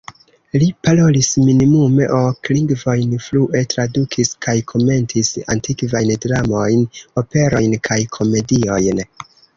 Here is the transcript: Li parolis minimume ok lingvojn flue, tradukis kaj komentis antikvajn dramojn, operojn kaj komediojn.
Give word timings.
Li 0.61 0.67
parolis 0.85 1.27
minimume 1.49 2.07
ok 2.19 2.49
lingvojn 2.57 3.13
flue, 3.25 3.61
tradukis 3.73 4.33
kaj 4.47 4.55
komentis 4.73 5.29
antikvajn 5.57 6.15
dramojn, 6.25 6.83
operojn 7.25 7.77
kaj 7.91 7.99
komediojn. 8.19 9.05